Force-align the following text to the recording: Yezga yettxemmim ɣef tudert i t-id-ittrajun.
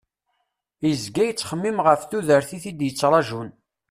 Yezga 0.85 1.23
yettxemmim 1.27 1.77
ɣef 1.87 2.01
tudert 2.09 2.49
i 2.57 2.59
t-id-ittrajun. 2.63 3.49